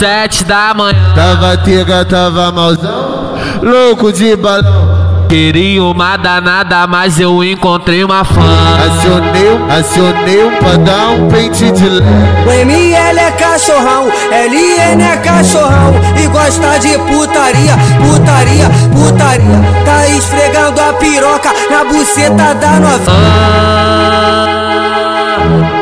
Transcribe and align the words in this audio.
sete 0.00 0.42
da 0.44 0.72
manhã. 0.72 0.96
Tava 1.14 1.54
tega, 1.58 2.02
tava 2.02 2.50
malzão, 2.50 3.34
louco 3.62 4.10
de 4.10 4.34
balão. 4.36 5.26
Queria 5.28 5.84
uma 5.84 6.16
danada, 6.16 6.86
mas 6.86 7.20
eu 7.20 7.44
encontrei 7.44 8.02
uma 8.02 8.24
fã. 8.24 8.40
Acionei, 8.86 9.50
acionei 9.68 10.44
um 10.44 10.56
pra 10.56 10.76
dar 10.78 11.10
um 11.10 11.28
pente 11.28 11.70
de 11.70 11.88
leve. 11.90 12.48
O 12.48 12.50
ML 12.50 13.18
é 13.18 13.30
cachorrão, 13.32 14.08
LN 14.30 15.02
é 15.02 15.16
cachorrão 15.18 15.94
e 16.16 16.26
gosta 16.26 16.78
de 16.78 16.96
putaria, 17.00 17.76
putaria, 18.00 18.70
putaria. 18.92 19.60
Tá 19.84 20.08
esfregando 20.08 20.80
a 20.80 20.94
piroca 20.94 21.52
na 21.70 21.84
buceta 21.84 22.54
da 22.54 22.80
novinha. 22.80 23.06
Ah, 23.06 24.09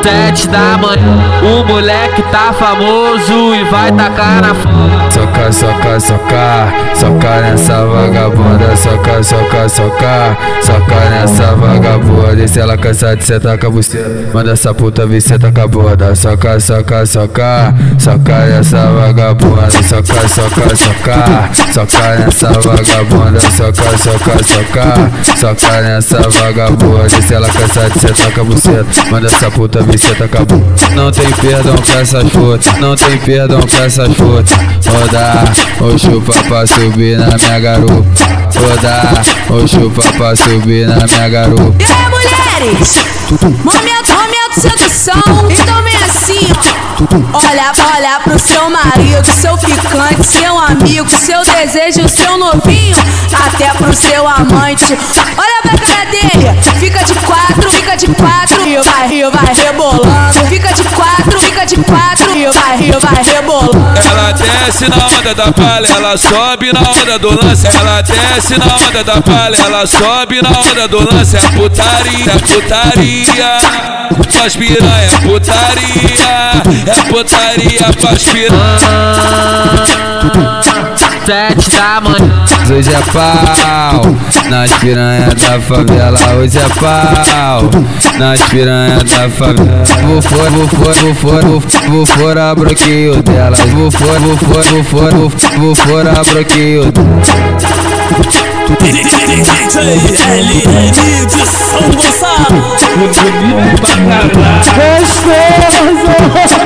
sete 0.03 0.47
da 0.49 0.77
manhã. 0.77 1.17
O 1.41 1.63
moleque 1.65 2.21
tá 2.23 2.53
famoso 2.53 3.55
e 3.55 3.63
vai 3.65 3.91
tacar 3.91 4.41
na 4.41 4.55
fã. 4.55 5.18
Soca, 5.51 5.99
soca, 5.99 5.99
soca, 5.99 6.73
soca 6.95 7.41
nessa 7.41 7.83
vagabunda, 7.85 8.75
soca, 8.75 9.23
soca, 9.23 9.67
soca, 9.67 10.37
soca 10.61 11.09
nessa 11.09 11.55
vagabunda. 11.55 12.43
E 12.43 12.47
se 12.47 12.59
ela 12.59 12.77
cansar 12.77 13.15
de 13.15 13.23
sentar 13.23 13.57
com 13.57 13.71
buceta, 13.71 14.29
manda 14.31 14.51
essa 14.51 14.73
puta 14.75 15.07
vir 15.07 15.19
sentar 15.21 15.51
com 15.51 15.61
a 15.61 15.67
bunda. 15.67 16.15
Soca, 16.15 16.59
soca, 16.59 17.05
soca, 17.05 17.73
soca 17.97 18.45
nessa 18.45 18.85
vagabunda, 18.91 19.69
soca, 19.71 20.27
soca, 20.27 20.75
soca, 20.75 21.49
soca 21.73 22.15
nessa 22.19 22.47
vagabunda, 22.47 23.39
soca, 23.39 23.97
soca, 23.97 24.43
soca, 24.43 25.11
soca 25.35 25.81
nessa 25.81 26.29
vagabunda. 26.29 27.07
E 27.07 27.21
se 27.23 27.33
ela 27.33 27.49
cansar 27.49 27.89
de 27.89 27.99
sentar 27.99 28.31
com 28.33 28.45
buceta, 28.45 28.85
manda 29.09 29.27
essa 29.27 29.49
puta 29.49 29.81
vir 29.81 29.97
sentar 29.97 30.27
com 30.27 30.37
a 30.37 30.45
bunda. 30.45 30.65
Não 30.95 31.11
tem 31.11 31.29
perdão 31.31 31.75
pra 31.75 32.01
essas 32.01 32.29
fotos, 32.29 32.79
não 32.79 32.95
tem 32.95 33.17
perdão 33.17 33.61
pra 33.61 33.85
essas 33.85 34.13
fotos. 34.13 34.53
Rodar, 35.39 35.53
ou 35.79 35.97
chupa 35.97 36.33
pra 36.43 36.67
subir 36.67 37.17
na 37.17 37.27
minha 37.37 37.59
garupa. 37.59 38.05
Rodar, 38.59 39.21
ou 39.49 39.67
chupa 39.67 40.03
pra 40.17 40.35
subir 40.35 40.87
na 40.87 41.05
minha 41.05 41.29
garupa. 41.29 41.75
E 41.79 41.85
aí, 41.85 42.09
mulheres? 42.09 43.05
Momento, 43.63 44.13
momento 44.13 44.59
sedução. 44.59 45.49
Então 45.49 45.81
vem 45.83 45.95
assim, 45.95 46.47
ó. 46.57 47.37
Olha, 47.37 47.71
olha 47.95 48.19
pro 48.21 48.37
seu 48.37 48.69
marido, 48.69 49.25
seu 49.31 49.57
ficante, 49.57 50.25
seu 50.25 50.59
amigo, 50.59 51.09
seu 51.09 51.41
desejo, 51.45 52.09
seu 52.09 52.37
novinho, 52.37 52.97
até 53.33 53.71
pro 53.75 53.93
seu 53.93 54.27
amante. 54.27 54.97
Olha 55.37 55.61
pra 55.61 55.77
cara 55.77 56.05
dele, 56.11 56.61
fica 56.79 57.03
de 57.05 57.13
quatro, 57.13 57.69
fica 57.69 57.95
de 57.95 58.07
quatro 58.07 58.67
e 58.67 58.77
vai, 58.77 59.13
e 59.13 59.29
vai 59.29 59.55
rebolando. 59.55 60.45
Fica 60.49 60.73
de 60.73 60.83
quatro, 60.83 61.39
fica 61.39 61.65
de 61.65 61.77
quatro 61.77 62.35
e 62.35 62.45
vai, 62.45 62.77
e 62.81 62.91
vai 62.91 63.23
rebolando. 63.23 64.18
Desce 64.65 64.87
na 64.89 65.07
onda 65.17 65.33
da 65.33 65.51
palha, 65.51 65.87
ela 65.87 66.17
sobe 66.17 66.71
na 66.73 66.81
onda 66.81 67.17
do 67.17 67.29
lance. 67.29 67.67
Ela 67.67 68.01
desce 68.01 68.57
na 68.57 68.75
onda 68.75 69.03
da 69.03 69.21
palha, 69.21 69.55
ela 69.55 69.87
sobe 69.87 70.41
na 70.41 70.49
onda 70.49 70.87
do 70.87 70.97
lance. 70.97 71.37
É 71.37 71.41
putaria, 71.51 72.31
é 72.31 72.39
putaria. 72.39 73.57
Pras 74.33 74.55
piranha, 74.55 75.05
é 75.05 75.17
putaria. 75.27 76.61
É 76.85 77.01
putaria 77.09 77.83
pras 77.99 78.23
piranha. 78.23 78.79
Ah, 81.31 81.53
sete 81.53 81.69
da 81.77 82.01
manhã. 82.01 82.45
Hoje 82.71 82.89
é 82.89 83.11
pau, 83.11 84.01
nas 84.49 84.71
piranha 84.73 85.27
da 85.27 85.61
favela. 85.61 86.17
Hoje 86.35 86.57
é 86.57 86.67
pau, 86.79 87.69
nas 88.17 88.41
piranha 88.43 88.97
da 88.97 89.29
favela. 89.29 89.83
Vou 90.07 90.21
fora, 90.23 90.49
vou 90.49 90.67
fora, 90.67 90.95
vou 91.01 91.13
fora, 91.13 91.41
vou, 91.45 91.63
vou 91.89 92.05
fora, 92.07 92.55
bloqueio 92.55 93.21
delas. 93.21 93.59
Vou 93.59 93.91
fora, 93.91 94.19
vou 94.19 94.37
fora, 94.37 94.63
vou 94.63 94.83
fora, 94.83 95.11
vou, 95.11 95.29
vou 95.59 95.75
fora, 95.75 96.13
bloqueio 96.31 96.91
LN 99.79 101.25
de 101.27 101.45
São 101.47 101.89
Gonçalo. 101.91 102.59
Ah, 105.21 106.58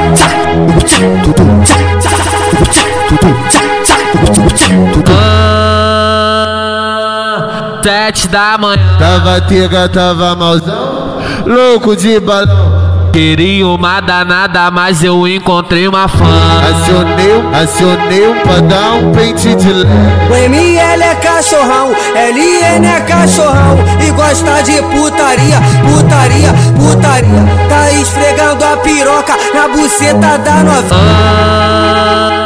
sete 8.03 8.27
da 8.27 8.57
manhã. 8.57 8.97
Tava 8.99 9.39
tega, 9.39 9.87
tava 9.87 10.35
malzão, 10.35 11.19
louco 11.45 11.95
de 11.95 12.19
balão. 12.19 12.83
Queria 13.13 13.65
uma 13.67 14.01
danada, 14.01 14.69
mas 14.71 15.01
eu 15.03 15.27
encontrei 15.27 15.87
uma 15.87 16.07
fã. 16.07 16.25
Acionei, 16.69 17.43
acionei 17.53 18.33
pra 18.41 18.59
dar 18.59 18.95
um 18.95 19.11
pente 19.13 19.53
de 19.55 19.71
leve. 19.71 19.89
O 20.29 20.35
ML 20.35 21.03
é 21.03 21.15
cachorrão, 21.15 21.95
LN 22.13 22.85
é 22.87 22.99
cachorrão 23.01 23.77
e 24.05 24.11
gosta 24.11 24.61
de 24.63 24.81
putaria, 24.81 25.61
putaria, 25.87 26.53
putaria. 26.75 27.45
Tá 27.69 27.89
esfregando 27.91 28.65
a 28.65 28.75
piroca 28.77 29.37
na 29.53 29.67
buceta 29.69 30.39
da 30.39 30.63
novinha. 30.63 30.89
Ah, 30.91 32.43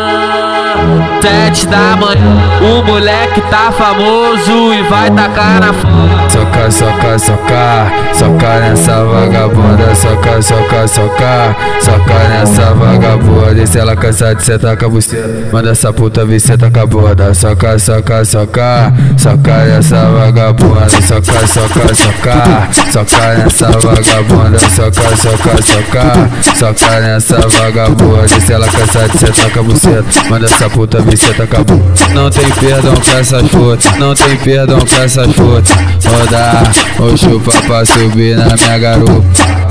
sete 1.28 1.68
da 1.68 1.98
manhã. 1.98 2.38
O 2.62 2.84
moleque 2.84 3.42
tá 3.42 3.72
famoso 3.72 4.74
e 4.74 4.82
vai 4.84 5.12
tacar 5.12 5.60
na 5.60 5.74
fã. 5.74 6.08
Soca, 6.32 6.72
soca, 6.72 7.20
soca, 7.20 7.92
soca 8.14 8.60
nessa 8.60 9.04
vagabunda, 9.04 9.96
soca, 9.96 10.42
soca, 10.42 10.88
soca, 10.88 11.56
soca 11.82 12.14
nessa 12.30 12.74
vagabunda. 12.74 13.62
E 13.62 13.68
se 13.68 13.80
ela 13.80 13.96
cansar 13.96 14.36
de 14.36 14.44
sentar 14.44 14.78
com 14.78 14.90
buceta, 14.90 15.50
manda 15.52 15.72
essa 15.72 15.92
puta 15.92 16.26
vir 16.26 16.40
sentar 16.40 16.72
com 16.72 16.80
a 16.80 16.86
bunda. 16.86 17.34
Soca, 17.34 17.78
soca, 17.78 18.24
soca, 18.24 18.94
soca 19.18 19.66
nessa 19.66 20.06
vagabunda, 20.06 20.90
soca, 20.90 21.48
soca, 21.48 21.96
soca, 21.96 22.70
soca 22.92 23.34
nessa 23.38 23.72
vagabunda, 23.72 24.60
soca, 24.60 25.16
soca, 25.18 25.64
soca, 25.64 26.56
soca 26.56 27.00
nessa 27.02 27.48
vagabunda. 27.48 28.26
E 28.26 28.42
se 28.42 28.54
ela 28.54 28.68
cansar 28.68 29.10
de 29.10 29.18
sentar 29.18 29.52
com 29.52 29.64
buceta, 29.64 30.30
manda 30.30 30.46
essa 30.46 30.70
puta 30.70 31.02
vir 31.02 31.17
sentar 31.18 31.48
com 31.48 31.62
a 31.62 31.64
bunda. 31.64 31.84
Não 32.14 32.30
tem 32.30 32.50
perdão 32.52 32.94
pra 32.94 33.20
essas 33.20 33.48
fotos, 33.50 33.98
não 33.98 34.14
tem 34.14 34.38
perdão 34.38 34.80
pra 34.80 35.04
essas 35.04 35.32
fotos. 35.34 35.72
Rodar, 36.06 36.72
ou 37.00 37.18
chupa 37.18 37.52
pra 37.64 37.86
subir 37.86 38.38
na 38.38 38.56
minha 38.56 38.78
garupa. 38.78 39.24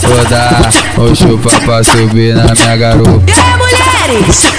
Rodar, 0.06 0.71
ou 0.99 1.15
chupa 1.15 1.51
pra 1.61 1.83
subir 1.85 2.35
na 2.35 2.53
minha 2.53 2.77
garupa. 2.77 3.23
E 3.27 3.33
aí, 3.33 3.56
mulheres? 3.56 4.53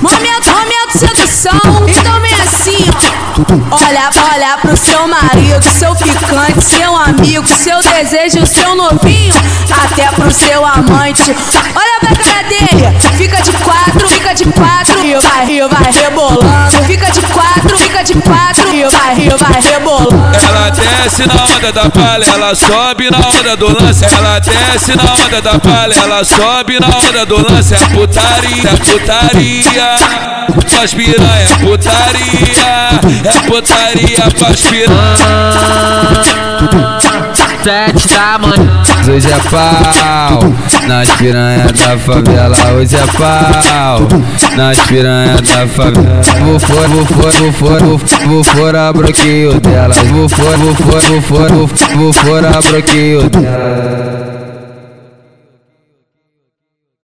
Momento, 0.00 0.50
momento 0.50 0.76
sedução. 0.98 1.52
Então 1.86 2.20
vem 2.20 2.34
assim, 2.34 2.84
ó. 2.94 3.26
Olha, 3.70 4.10
olha 4.32 4.58
pro 4.58 4.76
seu 4.76 5.06
marido, 5.06 5.64
seu 5.78 5.94
ficante, 5.94 6.62
seu 6.64 6.96
amigo, 6.96 7.46
seu 7.46 7.82
desejo, 7.82 8.46
seu 8.46 8.74
novinho, 8.74 9.34
até 9.70 10.08
pro 10.12 10.32
seu 10.32 10.64
amante. 10.64 11.34
Olha 11.74 12.00
pra 12.00 12.16
cara 12.16 12.42
dele, 12.48 12.96
fica 13.16 13.42
de 13.42 13.52
quatro, 13.52 14.08
fica 14.08 14.34
de 14.34 14.44
quatro 14.44 15.04
e 15.04 15.14
vai, 15.14 15.50
e 15.50 15.68
vai 15.68 15.92
desce 21.16 21.26
na 21.26 21.44
onda 21.44 21.72
da 21.72 21.88
palha, 21.88 22.24
ela 22.34 22.54
sobe 22.54 23.10
na 23.10 23.18
onda 23.18 23.56
do 23.56 23.66
lance. 23.68 24.04
Ela 24.04 24.38
desce 24.38 24.94
na 24.94 25.14
onda 25.24 25.40
da 25.40 25.58
palha, 25.58 25.94
ela 25.94 26.22
sobe 26.24 26.78
na 26.78 26.88
onda 26.88 27.24
do 27.24 27.36
lance. 27.36 27.74
É 27.74 27.78
putaria, 27.88 28.70
é 28.70 28.76
putaria. 28.76 29.94
Pras 30.70 30.92
piranha, 30.92 31.42
é 31.42 31.56
putaria. 31.64 33.00
É 33.24 33.40
putaria 33.48 34.22
pras 34.38 34.60
piranha. 34.62 36.55
Ah, 37.68 37.90
sete 37.92 38.08
da 38.14 38.38
manhã. 38.38 38.82
Hoje 39.08 39.26
é 39.26 39.50
pau, 39.50 40.40
nas 40.86 41.10
piranha 41.16 41.66
da 41.66 41.98
favela. 41.98 42.56
Hoje 42.74 42.94
é 42.94 43.06
pau, 43.18 44.08
nas 44.56 44.78
piranha 44.82 45.34
da 45.36 45.66
favela. 45.66 46.20
Vou 46.44 46.60
fora, 46.60 46.88
vou 46.88 47.06
fora, 47.06 47.32
vou 47.32 47.52
fora, 47.52 47.84
vou, 47.84 48.00
vou 48.26 48.44
fora, 48.44 48.92
bloqueio 48.92 49.60
delas. 49.60 49.98
Vou 49.98 50.28
fora, 50.28 50.56
vou 50.56 50.74
fora, 50.76 51.00
vou 51.08 51.22
fora, 51.22 51.54
vou, 51.96 52.12
fora, 52.12 52.50
bloqueio 52.70 53.28
delas. 53.30 54.25